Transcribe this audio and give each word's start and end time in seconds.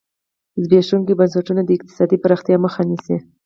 زبېښونکي 0.61 1.13
بنسټونه 1.19 1.61
د 1.65 1.69
اقتصادي 1.77 2.17
پراختیا 2.23 2.57
مخه 2.65 2.81
نیسي. 2.89 3.17